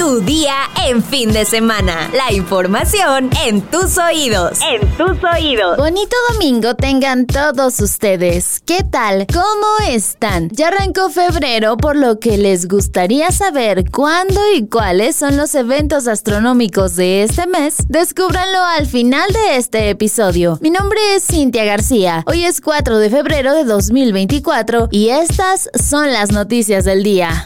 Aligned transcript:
Tu 0.00 0.22
día 0.22 0.54
en 0.86 1.04
fin 1.04 1.30
de 1.30 1.44
semana. 1.44 2.10
La 2.14 2.32
información 2.32 3.28
en 3.44 3.60
tus 3.60 3.98
oídos. 3.98 4.58
En 4.62 4.80
tus 4.96 5.22
oídos. 5.22 5.76
Bonito 5.76 6.16
domingo 6.32 6.74
tengan 6.74 7.26
todos 7.26 7.78
ustedes. 7.80 8.62
¿Qué 8.64 8.82
tal? 8.82 9.26
¿Cómo 9.30 9.90
están? 9.90 10.48
Ya 10.52 10.68
arrancó 10.68 11.10
febrero, 11.10 11.76
por 11.76 11.96
lo 11.96 12.18
que 12.18 12.38
les 12.38 12.66
gustaría 12.66 13.30
saber 13.30 13.90
cuándo 13.90 14.40
y 14.56 14.66
cuáles 14.66 15.16
son 15.16 15.36
los 15.36 15.54
eventos 15.54 16.08
astronómicos 16.08 16.96
de 16.96 17.22
este 17.22 17.46
mes. 17.46 17.76
Descúbranlo 17.88 18.64
al 18.78 18.86
final 18.86 19.30
de 19.30 19.58
este 19.58 19.90
episodio. 19.90 20.58
Mi 20.62 20.70
nombre 20.70 20.98
es 21.14 21.26
Cintia 21.26 21.66
García. 21.66 22.24
Hoy 22.26 22.46
es 22.46 22.62
4 22.62 22.96
de 22.96 23.10
febrero 23.10 23.52
de 23.52 23.64
2024 23.64 24.88
y 24.90 25.10
estas 25.10 25.68
son 25.74 26.10
las 26.10 26.32
noticias 26.32 26.86
del 26.86 27.02
día. 27.02 27.44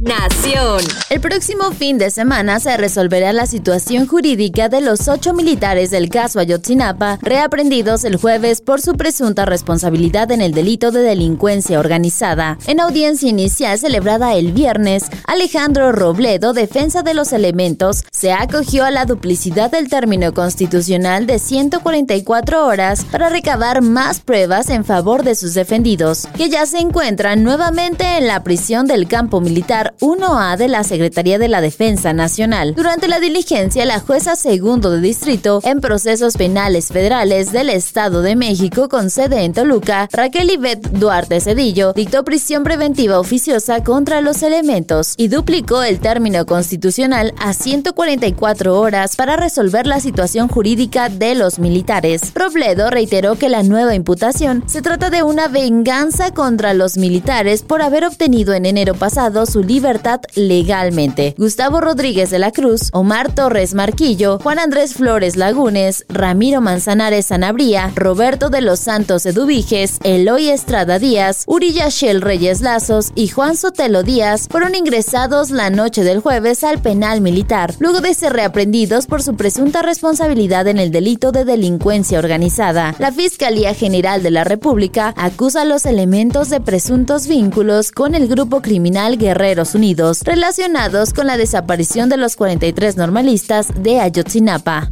Nación. 0.00 0.78
El 1.10 1.20
próximo 1.20 1.72
fin 1.72 1.98
de 1.98 2.10
semana 2.10 2.60
se 2.60 2.76
resolverá 2.76 3.32
la 3.32 3.46
situación 3.46 4.06
jurídica 4.06 4.68
de 4.68 4.80
los 4.80 5.08
ocho 5.08 5.34
militares 5.34 5.90
del 5.90 6.08
caso 6.08 6.38
Ayotzinapa, 6.38 7.18
reaprendidos 7.20 8.04
el 8.04 8.14
jueves 8.14 8.60
por 8.60 8.80
su 8.80 8.92
presunta 8.92 9.44
responsabilidad 9.44 10.30
en 10.30 10.40
el 10.40 10.52
delito 10.52 10.92
de 10.92 11.00
delincuencia 11.00 11.80
organizada. 11.80 12.58
En 12.68 12.78
audiencia 12.78 13.28
inicial 13.28 13.76
celebrada 13.76 14.36
el 14.36 14.52
viernes, 14.52 15.06
Alejandro 15.26 15.90
Robledo, 15.90 16.52
defensa 16.52 17.02
de 17.02 17.14
los 17.14 17.32
elementos, 17.32 18.04
se 18.12 18.32
acogió 18.32 18.84
a 18.84 18.92
la 18.92 19.04
duplicidad 19.04 19.72
del 19.72 19.88
término 19.88 20.32
constitucional 20.32 21.26
de 21.26 21.40
144 21.40 22.64
horas 22.64 23.04
para 23.04 23.30
recabar 23.30 23.82
más 23.82 24.20
pruebas 24.20 24.70
en 24.70 24.84
favor 24.84 25.24
de 25.24 25.34
sus 25.34 25.54
defendidos, 25.54 26.28
que 26.36 26.50
ya 26.50 26.66
se 26.66 26.78
encuentran 26.78 27.42
nuevamente 27.42 28.04
en 28.16 28.28
la 28.28 28.44
prisión 28.44 28.86
del 28.86 29.08
campo 29.08 29.40
militar 29.40 29.87
1A 30.00 30.56
de 30.56 30.68
la 30.68 30.84
Secretaría 30.84 31.38
de 31.38 31.48
la 31.48 31.60
Defensa 31.60 32.12
Nacional. 32.12 32.74
Durante 32.74 33.08
la 33.08 33.20
diligencia, 33.20 33.84
la 33.84 34.00
jueza 34.00 34.36
segundo 34.36 34.90
de 34.90 35.00
distrito 35.00 35.60
en 35.64 35.80
procesos 35.80 36.36
penales 36.36 36.88
federales 36.88 37.52
del 37.52 37.70
Estado 37.70 38.22
de 38.22 38.36
México 38.36 38.88
con 38.88 39.10
sede 39.10 39.44
en 39.44 39.52
Toluca, 39.52 40.08
Raquel 40.12 40.50
Ivette 40.50 40.88
Duarte 40.90 41.40
Cedillo, 41.40 41.92
dictó 41.92 42.24
prisión 42.24 42.64
preventiva 42.64 43.18
oficiosa 43.18 43.82
contra 43.82 44.20
los 44.20 44.42
elementos 44.42 45.14
y 45.16 45.28
duplicó 45.28 45.82
el 45.82 46.00
término 46.00 46.46
constitucional 46.46 47.34
a 47.38 47.52
144 47.52 48.78
horas 48.78 49.16
para 49.16 49.36
resolver 49.36 49.86
la 49.86 50.00
situación 50.00 50.48
jurídica 50.48 51.08
de 51.08 51.34
los 51.34 51.58
militares. 51.58 52.32
Robledo 52.34 52.90
reiteró 52.90 53.36
que 53.36 53.48
la 53.48 53.62
nueva 53.62 53.94
imputación 53.94 54.62
se 54.66 54.82
trata 54.82 55.10
de 55.10 55.22
una 55.22 55.48
venganza 55.48 56.32
contra 56.32 56.74
los 56.74 56.96
militares 56.96 57.62
por 57.62 57.82
haber 57.82 58.04
obtenido 58.04 58.54
en 58.54 58.66
enero 58.66 58.94
pasado 58.94 59.46
su 59.46 59.62
libertad 59.78 60.22
legalmente. 60.34 61.36
Gustavo 61.38 61.80
Rodríguez 61.80 62.30
de 62.30 62.40
la 62.40 62.50
Cruz, 62.50 62.88
Omar 62.92 63.32
Torres 63.32 63.74
Marquillo, 63.74 64.40
Juan 64.40 64.58
Andrés 64.58 64.94
Flores 64.94 65.36
Lagunes, 65.36 66.04
Ramiro 66.08 66.60
Manzanares 66.60 67.26
Sanabria, 67.26 67.92
Roberto 67.94 68.50
de 68.50 68.60
los 68.60 68.80
Santos 68.80 69.24
Eduviges, 69.24 69.98
Eloy 70.02 70.48
Estrada 70.48 70.98
Díaz, 70.98 71.44
Uriya 71.46 71.90
Shell 71.90 72.22
Reyes 72.22 72.60
Lazos 72.60 73.12
y 73.14 73.28
Juan 73.28 73.56
Sotelo 73.56 74.02
Díaz 74.02 74.48
fueron 74.50 74.74
ingresados 74.74 75.52
la 75.52 75.70
noche 75.70 76.02
del 76.02 76.18
jueves 76.18 76.64
al 76.64 76.82
penal 76.82 77.20
militar, 77.20 77.72
luego 77.78 78.00
de 78.00 78.14
ser 78.14 78.32
reaprendidos 78.32 79.06
por 79.06 79.22
su 79.22 79.36
presunta 79.36 79.82
responsabilidad 79.82 80.66
en 80.66 80.80
el 80.80 80.90
delito 80.90 81.30
de 81.30 81.44
delincuencia 81.44 82.18
organizada. 82.18 82.96
La 82.98 83.12
Fiscalía 83.12 83.74
General 83.74 84.24
de 84.24 84.32
la 84.32 84.42
República 84.42 85.14
acusa 85.16 85.64
los 85.64 85.86
elementos 85.86 86.50
de 86.50 86.60
presuntos 86.60 87.28
vínculos 87.28 87.92
con 87.92 88.16
el 88.16 88.26
grupo 88.26 88.60
criminal 88.60 89.18
Guerrero 89.18 89.67
Unidos 89.74 90.22
relacionados 90.24 91.12
con 91.12 91.26
la 91.26 91.36
desaparición 91.36 92.08
de 92.08 92.16
los 92.16 92.36
43 92.36 92.96
normalistas 92.96 93.68
de 93.74 94.00
Ayotzinapa. 94.00 94.90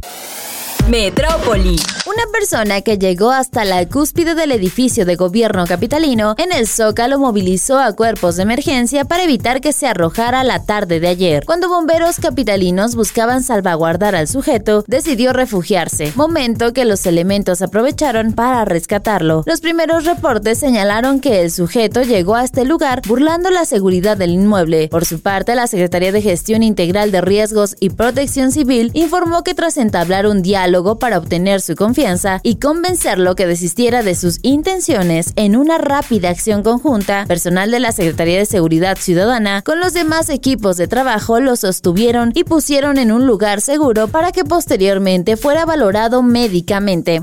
Metrópoli. 0.89 1.75
Una 2.05 2.23
persona 2.31 2.79
que 2.79 2.97
llegó 2.97 3.31
hasta 3.31 3.65
la 3.65 3.85
cúspide 3.85 4.35
del 4.35 4.53
edificio 4.53 5.05
de 5.05 5.17
gobierno 5.17 5.65
capitalino 5.65 6.35
en 6.37 6.53
el 6.53 6.65
Zócalo 6.65 7.19
movilizó 7.19 7.77
a 7.77 7.91
cuerpos 7.93 8.37
de 8.37 8.43
emergencia 8.43 9.03
para 9.03 9.23
evitar 9.23 9.59
que 9.59 9.73
se 9.73 9.87
arrojara 9.87 10.45
la 10.45 10.63
tarde 10.63 11.01
de 11.01 11.09
ayer. 11.09 11.43
Cuando 11.45 11.67
bomberos 11.67 12.21
capitalinos 12.21 12.95
buscaban 12.95 13.43
salvaguardar 13.43 14.15
al 14.15 14.29
sujeto, 14.29 14.85
decidió 14.87 15.33
refugiarse, 15.33 16.13
momento 16.15 16.71
que 16.71 16.85
los 16.85 17.05
elementos 17.05 17.61
aprovecharon 17.61 18.31
para 18.31 18.63
rescatarlo. 18.63 19.43
Los 19.45 19.59
primeros 19.59 20.05
reportes 20.05 20.57
señalaron 20.57 21.19
que 21.19 21.41
el 21.41 21.51
sujeto 21.51 22.01
llegó 22.01 22.35
a 22.35 22.45
este 22.45 22.63
lugar 22.63 23.01
burlando 23.05 23.51
la 23.51 23.65
seguridad 23.65 24.15
del 24.15 24.31
inmueble. 24.31 24.87
Por 24.87 25.03
su 25.03 25.19
parte, 25.19 25.53
la 25.55 25.67
Secretaría 25.67 26.13
de 26.13 26.21
Gestión 26.21 26.63
Integral 26.63 27.11
de 27.11 27.19
Riesgos 27.19 27.75
y 27.81 27.89
Protección 27.89 28.53
Civil 28.53 28.91
informó 28.93 29.43
que 29.43 29.53
tras 29.53 29.75
entablar 29.75 30.25
un 30.25 30.41
diálogo 30.41 30.76
para 30.77 31.17
obtener 31.17 31.59
su 31.61 31.75
confianza 31.75 32.39
y 32.43 32.57
convencerlo 32.57 33.35
que 33.35 33.47
desistiera 33.47 34.03
de 34.03 34.13
sus 34.13 34.39
intenciones 34.43 35.33
en 35.35 35.55
una 35.55 35.77
rápida 35.77 36.29
acción 36.29 36.61
conjunta, 36.61 37.25
personal 37.27 37.71
de 37.71 37.79
la 37.79 37.91
Secretaría 37.91 38.37
de 38.37 38.45
Seguridad 38.45 38.97
Ciudadana 38.97 39.63
con 39.63 39.79
los 39.79 39.93
demás 39.93 40.29
equipos 40.29 40.77
de 40.77 40.87
trabajo 40.87 41.39
lo 41.39 41.55
sostuvieron 41.55 42.31
y 42.35 42.43
pusieron 42.43 42.99
en 42.99 43.11
un 43.11 43.25
lugar 43.25 43.59
seguro 43.61 44.07
para 44.07 44.31
que 44.31 44.43
posteriormente 44.43 45.35
fuera 45.35 45.65
valorado 45.65 46.21
médicamente. 46.21 47.21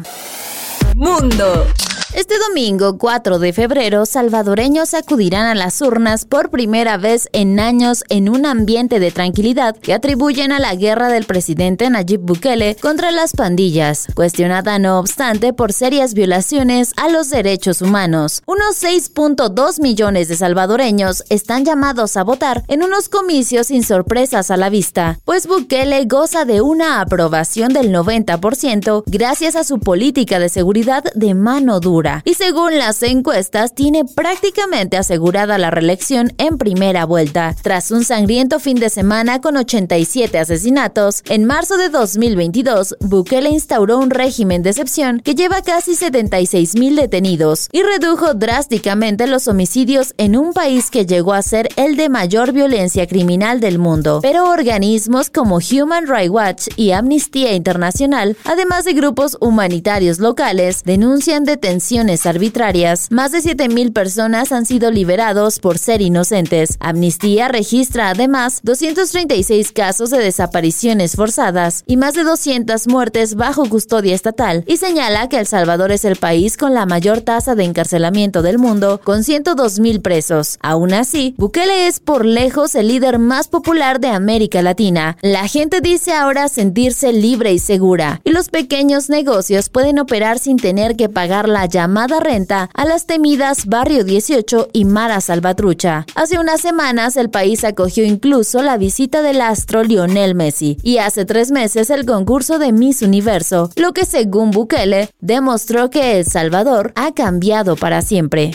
Mundo. 0.97 1.67
Este 2.15 2.37
domingo 2.39 2.97
4 2.97 3.41
de 3.41 3.53
febrero, 3.53 4.07
salvadoreños 4.07 4.95
acudirán 4.95 5.47
a 5.47 5.57
las 5.57 5.81
urnas 5.83 6.25
por 6.25 6.49
primera 6.49 6.97
vez 6.97 7.29
en 7.33 7.59
años 7.59 8.05
en 8.09 8.29
un 8.29 8.47
ambiente 8.47 9.01
de 9.01 9.11
tranquilidad 9.11 9.77
que 9.77 9.93
atribuyen 9.93 10.53
a 10.53 10.61
la 10.61 10.77
guerra 10.77 11.09
del 11.09 11.25
presidente 11.25 11.91
Nayib 11.91 12.21
Bukele 12.21 12.77
contra 12.77 13.11
las 13.11 13.33
pandillas, 13.33 14.07
cuestionada 14.15 14.79
no 14.79 15.01
obstante 15.01 15.53
por 15.53 15.73
serias 15.73 16.15
violaciones 16.15 16.93
a 16.97 17.09
los 17.09 17.31
derechos 17.31 17.83
humanos. 17.83 18.45
Unos 18.47 18.81
6.2 18.81 19.81
millones 19.81 20.29
de 20.29 20.37
salvadoreños 20.37 21.25
están 21.31 21.65
llamados 21.65 22.17
a 22.17 22.23
votar 22.23 22.63
en 22.69 22.85
unos 22.85 23.09
comicios 23.09 23.67
sin 23.67 23.83
sorpresas 23.83 24.53
a 24.53 24.57
la 24.57 24.71
vista, 24.71 25.19
pues 25.25 25.49
Bukele 25.49 26.05
goza 26.05 26.45
de 26.45 26.61
una 26.61 27.01
aprobación 27.01 27.73
del 27.73 27.93
90% 27.93 29.03
gracias 29.07 29.57
a 29.57 29.65
su 29.65 29.81
política 29.81 30.39
de 30.39 30.49
seguridad 30.49 31.03
de 31.17 31.35
mano 31.35 31.81
dura 31.81 32.04
y 32.25 32.35
según 32.35 32.79
las 32.79 33.03
encuestas 33.03 33.75
tiene 33.75 34.05
prácticamente 34.05 34.97
asegurada 34.97 35.59
la 35.59 35.71
reelección 35.71 36.33
en 36.39 36.59
primera 36.59 37.07
vuelta. 37.07 37.55
Tras 37.63 37.91
un 37.91 38.05
sangriento 38.05 38.61
fin 38.61 38.77
de 38.79 38.91
semana 38.91 39.41
con 39.41 39.57
87 39.57 40.39
asesinatos, 40.39 41.23
en 41.29 41.45
marzo 41.45 41.77
de 41.77 41.89
2022 41.89 42.97
Bukele 43.01 43.51
instauró 43.51 43.99
un 43.99 44.11
régimen 44.11 44.63
de 44.63 44.71
excepción 44.71 45.21
que 45.25 45.35
lleva 45.35 45.63
casi 45.63 45.95
76 45.95 46.77
mil 46.77 46.97
detenidos 46.97 47.69
y 47.73 47.83
redujo 47.83 48.35
drásticamente 48.35 49.27
los 49.27 49.49
homicidios 49.49 50.15
en 50.19 50.37
un 50.37 50.53
país 50.53 50.91
que 50.91 51.07
llegó 51.07 51.33
a 51.33 51.43
ser 51.43 51.69
el 51.77 51.97
de 51.97 52.09
mayor 52.09 52.53
violencia 52.53 53.07
criminal 53.07 53.61
del 53.61 53.79
mundo. 53.79 54.21
Pero 54.23 54.51
organismos 54.51 55.31
como 55.31 55.57
Human 55.59 56.07
Rights 56.07 56.31
Watch 56.31 56.69
y 56.77 56.91
Amnistía 56.91 57.55
Internacional, 57.55 58.37
además 58.45 58.85
de 58.85 58.93
grupos 58.93 59.37
humanitarios 59.41 60.19
locales, 60.19 60.83
denuncian 60.85 61.45
detención 61.45 61.94
arbitrarias, 61.95 63.07
más 63.11 63.31
de 63.31 63.39
7.000 63.39 63.93
personas 63.93 64.51
han 64.51 64.67
sido 64.67 64.91
liberados 64.91 65.61
por 65.61 65.79
ser 65.79 66.03
inocentes. 66.03 66.77
Amnistía 66.81 67.47
registra 67.47 68.11
además 68.11 68.61
236 68.65 69.71
casos 69.71 70.11
de 70.11 70.19
desapariciones 70.19 71.15
forzadas 71.15 71.85
y 71.87 71.97
más 71.97 72.15
de 72.15 72.25
200 72.25 72.89
muertes 72.89 73.37
bajo 73.37 73.69
custodia 73.69 74.15
estatal 74.15 74.65
y 74.67 74.79
señala 74.79 75.29
que 75.29 75.39
El 75.39 75.47
Salvador 75.47 75.93
es 75.93 76.05
el 76.05 76.17
país 76.17 76.57
con 76.57 76.75
la 76.75 76.85
mayor 76.85 77.21
tasa 77.21 77.55
de 77.55 77.63
encarcelamiento 77.63 78.43
del 78.43 78.59
mundo, 78.59 79.01
con 79.05 79.21
102.000 79.21 80.03
presos. 80.03 80.59
Aún 80.63 80.95
así, 80.95 81.35
Bukele 81.39 81.87
es 81.87 82.01
por 82.01 82.25
lejos 82.25 82.75
el 82.75 82.89
líder 82.89 83.21
más 83.21 83.47
popular 83.47 84.01
de 84.01 84.09
América 84.09 84.63
Latina. 84.63 85.17
La 85.23 85.47
gente 85.47 85.81
dice 85.81 86.13
ahora 86.13 86.49
sentirse 86.49 87.13
libre 87.13 87.53
y 87.53 87.61
segura, 87.61 88.21
y 88.25 88.31
los 88.31 88.49
pequeños 88.49 89.09
negocios 89.11 89.69
pueden 89.69 90.01
operar 90.01 90.41
sin 90.41 90.57
tener 90.57 90.97
que 90.97 91.09
pagar 91.09 91.49
la 91.49 91.67
llave 91.67 91.84
llamada 91.85 92.19
renta 92.19 92.71
a 92.73 92.87
las 92.87 93.05
temidas 93.05 93.67
Barrio 93.67 94.05
18 94.05 94.69
y 94.73 94.87
Mara 94.87 95.21
Salvatrucha. 95.21 96.07
Hace 96.15 96.39
unas 96.39 96.63
semanas 96.63 97.19
el 97.19 97.29
país 97.29 97.63
acogió 97.63 98.07
incluso 98.07 98.63
la 98.63 98.79
visita 98.79 99.21
del 99.21 99.43
astro 99.43 99.85
Lionel 99.85 100.35
Messi 100.35 100.79
y 100.83 100.97
hace 100.97 101.27
tres 101.27 101.51
meses 101.51 101.91
el 101.91 102.07
concurso 102.07 102.59
de 102.59 102.73
Miss 102.73 103.03
Universo, 103.03 103.69
lo 103.77 103.93
que 103.93 104.07
según 104.07 104.51
Bukele 104.51 105.11
demostró 105.21 105.91
que 105.91 106.17
El 106.17 106.25
Salvador 106.25 106.95
ha 106.97 107.13
cambiado 107.13 107.77
para 107.77 108.01
siempre. 108.01 108.53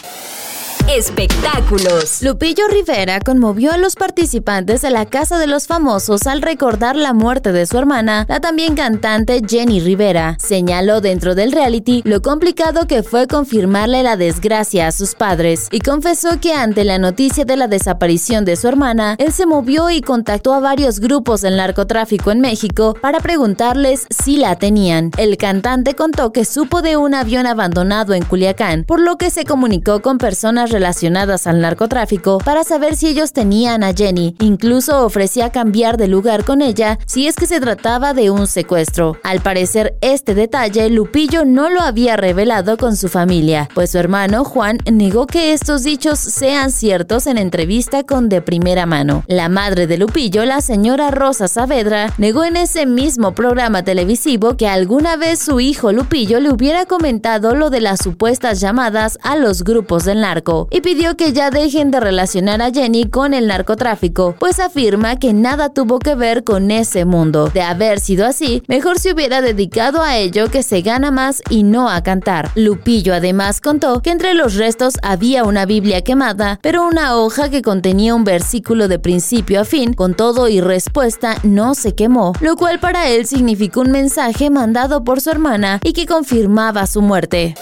Espectáculos. 0.95 2.21
Lupillo 2.21 2.67
Rivera 2.67 3.19
conmovió 3.19 3.71
a 3.71 3.77
los 3.77 3.95
participantes 3.95 4.81
de 4.81 4.89
la 4.89 5.05
Casa 5.05 5.37
de 5.37 5.45
los 5.45 5.67
Famosos 5.67 6.25
al 6.25 6.41
recordar 6.41 6.95
la 6.95 7.13
muerte 7.13 7.51
de 7.51 7.65
su 7.67 7.77
hermana, 7.77 8.25
la 8.27 8.39
también 8.39 8.75
cantante 8.75 9.41
Jenny 9.47 9.81
Rivera. 9.81 10.35
Señaló 10.39 10.99
dentro 10.99 11.35
del 11.35 11.51
reality 11.51 12.01
lo 12.05 12.21
complicado 12.21 12.87
que 12.87 13.03
fue 13.03 13.27
confirmarle 13.27 14.01
la 14.01 14.17
desgracia 14.17 14.87
a 14.87 14.91
sus 14.91 15.13
padres 15.13 15.67
y 15.71 15.79
confesó 15.79 16.39
que 16.39 16.53
ante 16.53 16.83
la 16.83 16.97
noticia 16.97 17.45
de 17.45 17.55
la 17.55 17.67
desaparición 17.67 18.43
de 18.43 18.55
su 18.55 18.67
hermana, 18.67 19.15
él 19.19 19.31
se 19.31 19.45
movió 19.45 19.91
y 19.91 20.01
contactó 20.01 20.53
a 20.53 20.59
varios 20.59 20.99
grupos 20.99 21.41
del 21.41 21.57
narcotráfico 21.57 22.31
en 22.31 22.41
México 22.41 22.95
para 22.99 23.19
preguntarles 23.19 24.07
si 24.09 24.37
la 24.37 24.55
tenían. 24.55 25.11
El 25.17 25.37
cantante 25.37 25.93
contó 25.93 26.31
que 26.31 26.45
supo 26.45 26.81
de 26.81 26.97
un 26.97 27.13
avión 27.13 27.45
abandonado 27.45 28.13
en 28.13 28.23
Culiacán, 28.23 28.85
por 28.85 28.99
lo 28.99 29.17
que 29.17 29.29
se 29.29 29.45
comunicó 29.45 30.01
con 30.01 30.17
personas 30.17 30.71
al 30.79 31.61
narcotráfico 31.61 32.37
para 32.37 32.63
saber 32.63 32.95
si 32.95 33.07
ellos 33.07 33.33
tenían 33.33 33.83
a 33.83 33.93
Jenny. 33.93 34.35
Incluso 34.39 35.05
ofrecía 35.05 35.51
cambiar 35.51 35.97
de 35.97 36.07
lugar 36.07 36.45
con 36.45 36.61
ella 36.61 36.97
si 37.05 37.27
es 37.27 37.35
que 37.35 37.47
se 37.47 37.59
trataba 37.59 38.13
de 38.13 38.31
un 38.31 38.47
secuestro. 38.47 39.17
Al 39.23 39.41
parecer, 39.41 39.97
este 40.01 40.35
detalle 40.35 40.89
Lupillo 40.89 41.43
no 41.43 41.69
lo 41.69 41.81
había 41.81 42.15
revelado 42.15 42.77
con 42.77 42.95
su 42.95 43.09
familia, 43.09 43.67
pues 43.75 43.91
su 43.91 43.97
hermano 43.97 44.45
Juan 44.45 44.77
negó 44.89 45.27
que 45.27 45.51
estos 45.51 45.83
dichos 45.83 46.17
sean 46.17 46.71
ciertos 46.71 47.27
en 47.27 47.37
entrevista 47.37 48.03
con 48.03 48.29
de 48.29 48.41
primera 48.41 48.85
mano. 48.85 49.23
La 49.27 49.49
madre 49.49 49.85
de 49.85 49.97
Lupillo, 49.97 50.45
la 50.45 50.61
señora 50.61 51.11
Rosa 51.11 51.47
Saavedra, 51.47 52.13
negó 52.17 52.45
en 52.45 52.55
ese 52.55 52.85
mismo 52.85 53.35
programa 53.35 53.83
televisivo 53.83 54.55
que 54.55 54.67
alguna 54.67 55.17
vez 55.17 55.39
su 55.39 55.59
hijo 55.59 55.91
Lupillo 55.91 56.39
le 56.39 56.51
hubiera 56.51 56.85
comentado 56.85 57.53
lo 57.53 57.69
de 57.69 57.81
las 57.81 57.99
supuestas 57.99 58.61
llamadas 58.61 59.19
a 59.21 59.35
los 59.35 59.63
grupos 59.63 60.05
del 60.05 60.21
narco 60.21 60.68
y 60.69 60.81
pidió 60.81 61.17
que 61.17 61.33
ya 61.33 61.49
dejen 61.49 61.91
de 61.91 61.99
relacionar 61.99 62.61
a 62.61 62.71
Jenny 62.71 63.05
con 63.05 63.33
el 63.33 63.47
narcotráfico, 63.47 64.35
pues 64.39 64.59
afirma 64.59 65.17
que 65.17 65.33
nada 65.33 65.69
tuvo 65.69 65.99
que 65.99 66.15
ver 66.15 66.43
con 66.43 66.71
ese 66.71 67.05
mundo. 67.05 67.49
De 67.53 67.61
haber 67.61 67.99
sido 67.99 68.25
así, 68.25 68.63
mejor 68.67 68.99
se 68.99 69.13
hubiera 69.13 69.41
dedicado 69.41 70.01
a 70.01 70.17
ello 70.17 70.49
que 70.49 70.63
se 70.63 70.81
gana 70.81 71.11
más 71.11 71.41
y 71.49 71.63
no 71.63 71.89
a 71.89 72.03
cantar. 72.03 72.51
Lupillo 72.55 73.13
además 73.13 73.61
contó 73.61 74.01
que 74.01 74.11
entre 74.11 74.33
los 74.33 74.55
restos 74.55 74.95
había 75.01 75.43
una 75.43 75.65
Biblia 75.65 76.01
quemada, 76.01 76.59
pero 76.61 76.87
una 76.87 77.15
hoja 77.15 77.49
que 77.49 77.61
contenía 77.61 78.15
un 78.15 78.23
versículo 78.23 78.87
de 78.87 78.99
principio 78.99 79.61
a 79.61 79.65
fin, 79.65 79.93
con 79.93 80.13
todo 80.13 80.47
y 80.47 80.61
respuesta, 80.61 81.35
no 81.43 81.75
se 81.75 81.95
quemó, 81.95 82.33
lo 82.41 82.55
cual 82.55 82.79
para 82.79 83.07
él 83.09 83.25
significó 83.25 83.81
un 83.81 83.91
mensaje 83.91 84.49
mandado 84.49 85.03
por 85.03 85.21
su 85.21 85.29
hermana 85.29 85.79
y 85.83 85.93
que 85.93 86.05
confirmaba 86.05 86.87
su 86.87 87.01
muerte. 87.01 87.55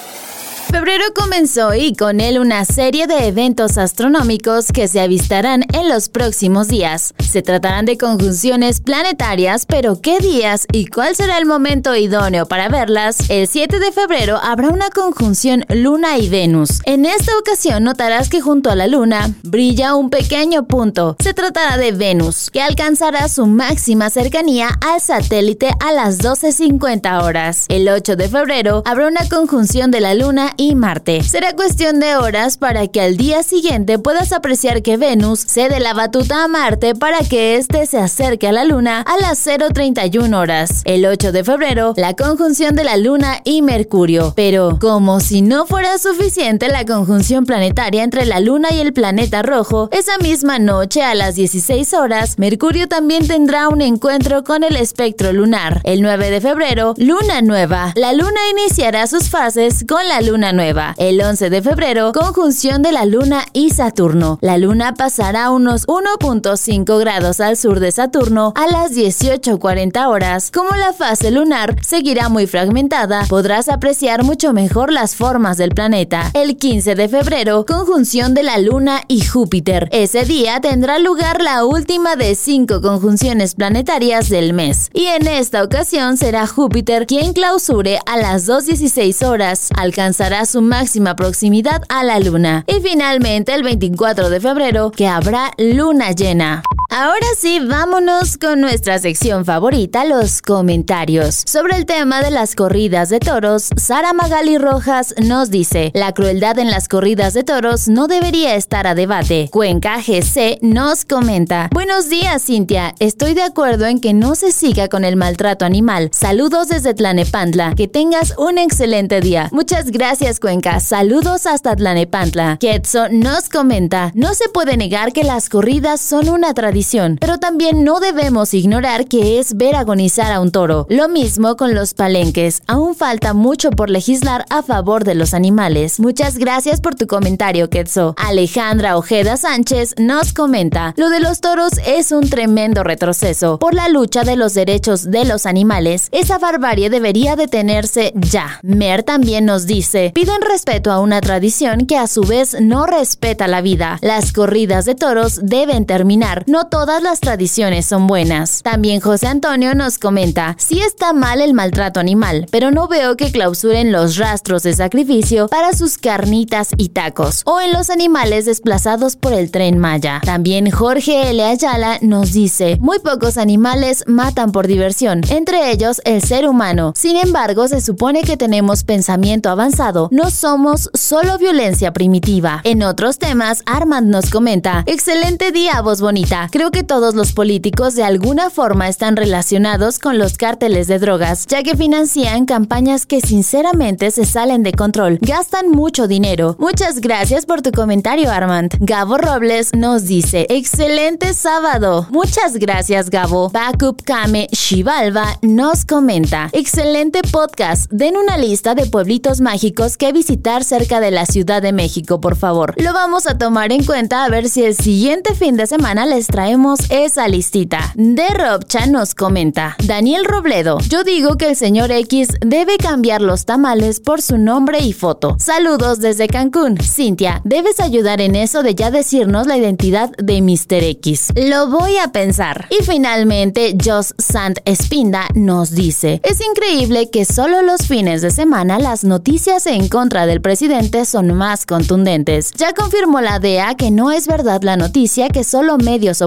Febrero 0.70 1.06
comenzó 1.16 1.74
y 1.74 1.96
con 1.96 2.20
él 2.20 2.40
una 2.40 2.66
serie 2.66 3.08
de 3.08 3.28
eventos 3.28 3.78
astronómicos 3.78 4.74
que 4.74 4.90
se 4.90 5.00
avistarán 5.00 5.64
en 5.74 5.88
los 5.88 6.10
próximos 6.10 6.68
días. 6.68 7.14
Se 7.20 7.42
tratarán 7.42 7.86
de 7.86 7.98
conjunciones 7.98 8.82
planetarias, 8.82 9.66
pero 9.66 10.02
¿qué 10.02 10.20
días 10.20 10.68
y 10.74 10.88
cuál 10.88 11.16
será 11.16 11.38
el 11.38 11.46
momento 11.46 11.96
idóneo 11.96 12.48
para 12.48 12.68
verlas? 12.68 13.30
El 13.30 13.48
7 13.48 13.80
de 13.80 13.94
febrero 13.94 14.40
habrá 14.44 14.70
una 14.70 14.90
conjunción 14.90 15.66
Luna 15.70 16.18
y 16.18 16.28
Venus. 16.28 16.82
En 16.84 17.06
esta 17.06 17.32
ocasión 17.38 17.86
notarás 17.86 18.28
que 18.28 18.42
junto 18.42 18.70
a 18.70 18.76
la 18.76 18.88
Luna 18.88 19.34
brilla 19.44 19.96
un 19.96 20.10
pequeño 20.10 20.68
punto. 20.68 21.16
Se 21.20 21.34
tratará 21.34 21.78
de 21.78 21.94
Venus, 21.94 22.50
que 22.52 22.62
alcanzará 22.62 23.30
su 23.30 23.46
máxima 23.46 24.10
cercanía 24.10 24.70
al 24.86 25.00
satélite 25.00 25.72
a 25.80 25.94
las 25.94 26.20
12.50 26.20 27.24
horas. 27.24 27.66
El 27.70 27.88
8 27.88 28.18
de 28.18 28.28
febrero 28.28 28.84
habrá 28.86 29.08
una 29.08 29.30
conjunción 29.30 29.92
de 29.92 30.02
la 30.02 30.14
Luna 30.14 30.54
y 30.58 30.76
Marte. 30.76 31.24
Será 31.24 31.54
cuestión 31.54 32.00
de 32.00 32.16
horas 32.16 32.58
para 32.58 32.88
que 32.88 33.02
al 33.02 33.18
día 33.18 33.44
siguiente 33.44 34.00
puedas 34.00 34.32
apreciar 34.32 34.82
que 34.82 34.98
Venus 34.98 35.40
cede 35.40 35.80
la 35.80 35.94
batuta 35.94 36.44
a 36.44 36.48
Marte 36.48 36.96
para 36.96 37.20
que 37.20 37.56
éste 37.56 37.86
se 37.86 37.98
acerque 38.00 38.48
a 38.48 38.52
la 38.52 38.64
Luna 38.64 39.02
a 39.02 39.18
las 39.22 39.46
0.31 39.46 40.36
horas. 40.36 40.82
El 40.86 41.06
8 41.06 41.32
de 41.32 41.44
febrero, 41.44 41.94
la 41.96 42.16
conjunción 42.16 42.76
de 42.76 42.84
la 42.84 42.98
Luna 42.98 43.42
y 43.44 43.62
Mercurio. 43.62 44.34
Pero, 44.36 44.78
como 44.80 45.20
si 45.20 45.42
no 45.42 45.66
fuera 45.66 45.98
suficiente 45.98 46.68
la 46.68 46.86
conjunción 46.86 47.46
planetaria 47.46 48.04
entre 48.04 48.26
la 48.26 48.40
Luna 48.40 48.70
y 48.72 48.80
el 48.80 48.94
planeta 48.94 49.44
rojo, 49.44 49.90
esa 49.92 50.18
misma 50.18 50.60
noche 50.60 51.04
a 51.04 51.16
las 51.16 51.36
16 51.36 51.94
horas, 51.94 52.40
Mercurio 52.40 52.88
también 52.88 53.28
tendrá 53.28 53.70
un 53.70 53.82
encuentro 53.82 54.44
con 54.44 54.64
el 54.64 54.76
espectro 54.76 55.32
lunar. 55.34 55.82
El 55.84 56.02
9 56.02 56.32
de 56.32 56.42
febrero, 56.42 56.94
Luna 56.98 57.42
Nueva. 57.42 57.94
La 57.96 58.14
Luna 58.14 58.40
iniciará 58.52 59.08
sus 59.08 59.30
fases 59.30 59.86
con 59.88 60.08
la 60.08 60.22
Luna 60.22 60.47
nueva. 60.54 60.96
El 60.98 61.22
11 61.22 61.50
de 61.50 61.62
febrero, 61.62 62.12
conjunción 62.14 62.82
de 62.82 62.92
la 62.92 63.06
Luna 63.06 63.46
y 63.54 63.72
Saturno. 63.72 64.40
La 64.42 64.58
Luna 64.58 64.94
pasará 64.94 65.50
unos 65.52 65.88
1.5 65.88 67.00
grados 67.00 67.40
al 67.40 67.58
sur 67.58 67.80
de 67.80 67.92
Saturno 67.92 68.54
a 68.56 68.68
las 68.68 68.92
18.40 68.92 70.08
horas. 70.08 70.52
Como 70.52 70.72
la 70.72 70.94
fase 70.94 71.32
lunar 71.32 71.76
seguirá 71.84 72.30
muy 72.30 72.48
fragmentada, 72.48 73.26
podrás 73.28 73.70
apreciar 73.70 74.24
mucho 74.24 74.54
mejor 74.54 74.92
las 74.92 75.16
formas 75.16 75.58
del 75.58 75.72
planeta. 75.72 76.32
El 76.34 76.58
15 76.58 76.96
de 76.96 77.10
febrero, 77.10 77.66
conjunción 77.66 78.34
de 78.34 78.44
la 78.44 78.58
Luna 78.58 79.02
y 79.08 79.26
Júpiter. 79.26 79.90
Ese 79.92 80.26
día 80.26 80.60
tendrá 80.62 81.00
lugar 81.00 81.42
la 81.42 81.66
última 81.66 82.16
de 82.16 82.36
cinco 82.36 82.82
conjunciones 82.82 83.56
planetarias 83.56 84.30
del 84.30 84.54
mes. 84.54 84.90
Y 84.94 85.06
en 85.06 85.28
esta 85.28 85.64
ocasión 85.64 86.18
será 86.18 86.48
Júpiter 86.48 87.06
quien 87.08 87.34
clausure 87.34 88.00
a 88.06 88.18
las 88.18 88.48
2.16 88.48 89.26
horas. 89.28 89.70
Alcanzará 89.76 90.37
su 90.46 90.62
máxima 90.62 91.16
proximidad 91.16 91.84
a 91.90 92.04
la 92.04 92.20
luna. 92.20 92.64
Y 92.68 92.82
finalmente 92.82 93.54
el 93.54 93.64
24 93.64 94.30
de 94.30 94.40
febrero 94.40 94.92
que 94.92 95.08
habrá 95.08 95.52
luna 95.58 96.12
llena. 96.12 96.64
Ahora 96.90 97.28
sí, 97.38 97.60
vámonos 97.60 98.38
con 98.38 98.62
nuestra 98.62 98.98
sección 98.98 99.44
favorita, 99.44 100.06
los 100.06 100.42
comentarios. 100.42 101.44
Sobre 101.46 101.76
el 101.76 101.86
tema 101.86 102.22
de 102.22 102.32
las 102.32 102.56
corridas 102.56 103.10
de 103.10 103.20
toros, 103.20 103.70
Sara 103.76 104.14
Magali 104.14 104.58
Rojas 104.58 105.14
nos 105.22 105.52
dice, 105.52 105.92
la 105.94 106.14
crueldad 106.14 106.58
en 106.60 106.72
las 106.72 106.88
corridas 106.88 107.34
de 107.34 107.44
toros 107.44 107.90
no 107.90 108.08
debería 108.08 108.56
estar 108.56 108.88
a 108.88 108.96
debate. 108.96 109.50
Cuenca 109.52 109.98
GC 109.98 110.60
nos 110.62 111.04
comenta, 111.04 111.70
buenos 111.74 112.08
días 112.08 112.44
Cintia, 112.46 112.96
estoy 113.00 113.34
de 113.34 113.44
acuerdo 113.44 113.86
en 113.86 114.00
que 114.00 114.14
no 114.14 114.36
se 114.36 114.54
siga 114.54 114.88
con 114.88 115.04
el 115.04 115.18
maltrato 115.18 115.66
animal. 115.66 116.10
Saludos 116.14 116.70
desde 116.70 116.94
Tlanepantla, 116.94 117.74
que 117.76 117.90
tengas 117.90 118.34
un 118.38 118.58
excelente 118.58 119.20
día. 119.20 119.50
Muchas 119.52 119.92
gracias 119.92 120.40
Cuenca, 120.40 120.80
saludos 120.80 121.48
hasta 121.48 121.76
Tlanepantla. 121.76 122.56
Ketso 122.62 123.10
nos 123.10 123.50
comenta, 123.50 124.14
no 124.16 124.34
se 124.34 124.48
puede 124.48 124.78
negar 124.78 125.12
que 125.12 125.26
las 125.26 125.50
corridas 125.50 126.00
son 126.00 126.30
una 126.30 126.54
tradición 126.54 126.77
pero 127.20 127.40
también 127.40 127.84
no 127.84 128.00
debemos 128.00 128.54
ignorar 128.54 129.08
que 129.08 129.40
es 129.40 129.56
ver 129.58 129.76
agonizar 129.76 130.32
a 130.32 130.40
un 130.40 130.52
toro. 130.52 130.86
Lo 130.90 131.10
mismo 131.10 131.56
con 131.58 131.74
los 131.74 131.94
palenques, 131.94 132.62
aún 132.68 132.96
falta 132.96 133.34
mucho 133.34 133.72
por 133.72 133.90
legislar 133.90 134.46
a 134.50 134.62
favor 134.62 135.04
de 135.04 135.16
los 135.16 135.34
animales. 135.34 136.00
Muchas 136.00 136.38
gracias 136.38 136.82
por 136.82 136.96
tu 136.96 137.08
comentario, 137.08 137.70
Quetzo. 137.70 138.14
Alejandra 138.18 138.98
Ojeda 138.98 139.38
Sánchez 139.38 139.96
nos 139.98 140.34
comenta, 140.34 140.94
lo 140.98 141.10
de 141.10 141.20
los 141.20 141.42
toros 141.42 141.74
es 141.86 142.12
un 142.12 142.30
tremendo 142.30 142.84
retroceso. 142.84 143.58
Por 143.58 143.74
la 143.74 143.90
lucha 143.90 144.24
de 144.24 144.36
los 144.36 144.54
derechos 144.54 145.10
de 145.10 145.26
los 145.26 145.46
animales, 145.46 146.10
esa 146.12 146.38
barbarie 146.38 146.90
debería 146.90 147.36
detenerse 147.36 148.14
ya. 148.16 148.60
Mer 148.62 149.04
también 149.04 149.46
nos 149.46 149.66
dice, 149.66 150.12
piden 150.14 150.42
respeto 150.42 150.92
a 150.92 151.00
una 151.00 151.22
tradición 151.22 151.86
que 151.86 151.98
a 151.98 152.08
su 152.08 152.22
vez 152.22 152.56
no 152.62 152.86
respeta 152.86 153.48
la 153.48 153.62
vida. 153.62 153.98
Las 154.02 154.32
corridas 154.32 154.86
de 154.86 154.96
toros 154.96 155.40
deben 155.44 155.86
terminar, 155.86 156.44
no 156.48 156.67
todas 156.70 157.02
las 157.02 157.20
tradiciones 157.20 157.86
son 157.86 158.08
buenas. 158.08 158.62
También 158.62 159.00
José 159.00 159.28
Antonio 159.28 159.76
nos 159.76 159.98
comenta, 159.98 160.56
sí 160.60 160.80
está 160.80 161.14
mal 161.14 161.42
el 161.42 161.54
maltrato 161.54 162.00
animal, 162.00 162.48
pero 162.52 162.72
no 162.72 162.88
veo 162.88 163.18
que 163.18 163.32
clausuren 163.32 163.92
los 163.92 164.18
rastros 164.18 164.64
de 164.64 164.74
sacrificio 164.74 165.48
para 165.48 165.74
sus 165.74 165.98
carnitas 165.98 166.70
y 166.78 166.90
tacos, 166.90 167.42
o 167.46 167.60
en 167.62 167.74
los 167.74 167.90
animales 167.90 168.46
desplazados 168.46 169.16
por 169.16 169.34
el 169.34 169.52
tren 169.52 169.78
Maya. 169.78 170.22
También 170.24 170.70
Jorge 170.72 171.30
L. 171.30 171.44
Ayala 171.44 171.98
nos 172.02 172.34
dice, 172.34 172.78
muy 172.80 173.00
pocos 173.00 173.38
animales 173.38 174.04
matan 174.08 174.52
por 174.52 174.68
diversión, 174.68 175.22
entre 175.30 175.72
ellos 175.72 176.02
el 176.06 176.22
ser 176.22 176.48
humano. 176.48 176.94
Sin 176.96 177.18
embargo, 177.18 177.68
se 177.68 177.82
supone 177.82 178.24
que 178.24 178.38
tenemos 178.38 178.84
pensamiento 178.84 179.50
avanzado, 179.50 180.10
no 180.12 180.30
somos 180.30 180.90
solo 180.94 181.38
violencia 181.38 181.94
primitiva. 181.94 182.62
En 182.64 182.84
otros 182.84 183.18
temas, 183.18 183.64
Armand 183.66 184.10
nos 184.10 184.30
comenta, 184.30 184.84
excelente 184.86 185.52
día, 185.52 185.82
voz 185.82 186.02
bonita 186.02 186.50
Creo 186.58 186.72
que 186.72 186.82
todos 186.82 187.14
los 187.14 187.34
políticos 187.34 187.94
de 187.94 188.04
alguna 188.04 188.50
forma 188.50 188.88
están 188.88 189.16
relacionados 189.16 190.00
con 190.00 190.18
los 190.18 190.38
cárteles 190.38 190.88
de 190.88 190.98
drogas, 190.98 191.46
ya 191.46 191.62
que 191.62 191.78
financian 191.78 192.48
campañas 192.48 193.06
que 193.06 193.22
sinceramente 193.22 194.10
se 194.10 194.26
salen 194.26 194.64
de 194.64 194.72
control, 194.72 195.20
gastan 195.22 195.70
mucho 195.70 196.08
dinero. 196.08 196.56
Muchas 196.58 197.00
gracias 197.00 197.46
por 197.46 197.62
tu 197.62 197.72
comentario, 197.72 198.32
Armand. 198.32 198.74
Gabo 198.80 199.20
Robles 199.20 199.76
nos 199.76 200.06
dice, 200.06 200.48
excelente 200.50 201.36
sábado. 201.36 202.08
Muchas 202.10 202.56
gracias, 202.58 203.12
Gabo. 203.12 203.52
Backup 203.52 204.02
Kame 204.02 204.48
Shivalva 204.52 205.38
nos 205.44 205.86
comenta, 205.86 206.50
excelente 206.54 207.22
podcast. 207.32 207.86
Den 207.92 208.18
una 208.18 208.36
lista 208.36 208.74
de 208.74 208.88
pueblitos 208.88 209.42
mágicos 209.42 209.96
que 209.96 210.12
visitar 210.12 210.64
cerca 210.64 211.02
de 211.02 211.12
la 211.12 211.28
Ciudad 211.28 211.62
de 211.62 211.72
México, 211.72 212.20
por 212.20 212.36
favor. 212.36 212.74
Lo 212.82 212.94
vamos 212.94 213.28
a 213.28 213.38
tomar 213.38 213.72
en 213.72 213.86
cuenta 213.86 214.26
a 214.26 214.30
ver 214.30 214.50
si 214.50 214.64
el 214.64 214.76
siguiente 214.76 215.36
fin 215.36 215.56
de 215.56 215.68
semana 215.68 216.08
les 216.08 216.26
traemos 216.48 216.80
esa 216.90 217.28
listita. 217.28 217.92
De 217.96 218.26
Robcha 218.30 218.86
nos 218.86 219.14
comenta, 219.14 219.76
Daniel 219.84 220.24
Robledo, 220.24 220.78
yo 220.88 221.04
digo 221.04 221.36
que 221.36 221.50
el 221.50 221.56
señor 221.58 221.92
X 221.92 222.30
debe 222.40 222.78
cambiar 222.78 223.22
los 223.22 223.44
tamales 223.44 224.00
por 224.00 224.22
su 224.22 224.38
nombre 224.38 224.80
y 224.80 224.94
foto. 224.94 225.36
Saludos 225.40 226.00
desde 226.00 226.30
Cancún. 226.30 226.78
Cintia, 226.78 227.42
debes 227.44 227.82
ayudar 227.82 228.22
en 228.22 228.36
eso 228.36 228.64
de 228.64 228.76
ya 228.76 228.92
decirnos 228.92 229.46
la 229.46 229.58
identidad 229.58 230.10
de 230.12 230.42
Mr. 230.42 230.86
X. 230.86 231.34
Lo 231.36 231.68
voy 231.68 231.98
a 231.98 232.14
pensar. 232.14 232.70
Y 232.70 232.82
finalmente, 232.86 233.76
Joss 233.84 234.16
Sant 234.18 234.60
Espinda 234.64 235.28
nos 235.36 235.72
dice, 235.72 236.22
es 236.24 236.40
increíble 236.40 237.10
que 237.10 237.26
solo 237.26 237.62
los 237.62 237.88
fines 237.88 238.22
de 238.22 238.32
semana 238.32 238.80
las 238.80 239.04
noticias 239.04 239.68
en 239.68 239.90
contra 239.90 240.26
del 240.26 240.40
presidente 240.40 241.04
son 241.04 241.34
más 241.34 241.66
contundentes. 241.66 242.54
Ya 242.56 242.72
confirmó 242.72 243.20
la 243.20 243.40
DEA 243.40 243.76
que 243.76 243.92
no 243.92 244.12
es 244.12 244.28
verdad 244.28 244.62
la 244.62 244.78
noticia 244.78 245.28
que 245.28 245.44
solo 245.44 245.78
medios 245.78 246.22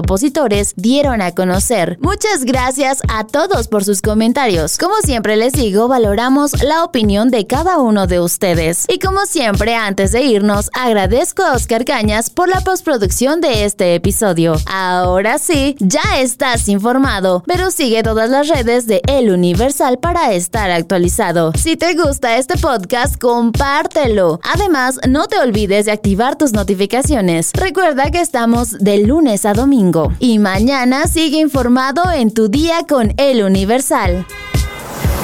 dieron 0.75 1.21
a 1.21 1.31
conocer. 1.31 1.97
Muchas 2.01 2.43
gracias 2.43 2.99
a 3.07 3.25
todos 3.25 3.67
por 3.67 3.85
sus 3.85 4.01
comentarios. 4.01 4.77
Como 4.77 4.95
siempre 5.03 5.37
les 5.37 5.53
digo, 5.53 5.87
valoramos 5.87 6.61
la 6.63 6.83
opinión 6.83 7.29
de 7.29 7.47
cada 7.47 7.77
uno 7.79 8.07
de 8.07 8.19
ustedes. 8.19 8.85
Y 8.89 8.99
como 8.99 9.25
siempre, 9.25 9.75
antes 9.75 10.11
de 10.11 10.23
irnos, 10.23 10.69
agradezco 10.73 11.43
a 11.43 11.53
Oscar 11.53 11.85
Cañas 11.85 12.29
por 12.29 12.49
la 12.49 12.61
postproducción 12.61 13.39
de 13.39 13.63
este 13.63 13.95
episodio. 13.95 14.55
Ahora 14.65 15.37
sí, 15.37 15.75
ya 15.79 16.19
estás 16.19 16.67
informado, 16.67 17.43
pero 17.47 17.71
sigue 17.71 18.03
todas 18.03 18.29
las 18.29 18.49
redes 18.49 18.87
de 18.87 19.01
El 19.07 19.31
Universal 19.31 19.99
para 19.99 20.33
estar 20.33 20.71
actualizado. 20.71 21.53
Si 21.55 21.77
te 21.77 21.93
gusta 21.93 22.37
este 22.37 22.57
podcast, 22.57 23.17
compártelo. 23.17 24.39
Además, 24.43 24.99
no 25.07 25.27
te 25.27 25.39
olvides 25.39 25.85
de 25.85 25.91
activar 25.91 26.37
tus 26.37 26.51
notificaciones. 26.51 27.51
Recuerda 27.53 28.11
que 28.11 28.19
estamos 28.19 28.77
de 28.79 28.97
lunes 28.99 29.45
a 29.45 29.53
domingo. 29.53 30.00
Y 30.19 30.39
mañana 30.39 31.07
sigue 31.07 31.39
informado 31.39 32.11
en 32.11 32.33
tu 32.33 32.47
día 32.47 32.85
con 32.87 33.13
El 33.17 33.43
Universal. 33.43 34.25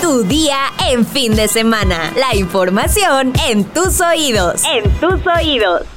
Tu 0.01 0.24
día 0.24 0.57
en 0.89 1.05
fin 1.05 1.36
de 1.36 1.48
semana. 1.48 2.13
La 2.15 2.36
información 2.36 3.34
en 3.50 3.63
tus 3.65 4.00
oídos. 4.01 4.63
En 4.65 4.89
tus 5.00 5.25
oídos. 5.27 5.97